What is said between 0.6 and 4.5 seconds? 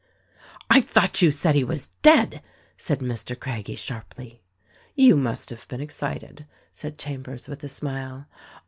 "I thought you said he was dead!" said Mr. Craggie sharply.